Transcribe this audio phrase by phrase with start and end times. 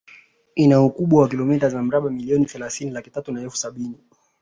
[0.55, 3.97] Ina ukubwa wa kilomita za mraba milioni thelathini laki tatu na elfu sabini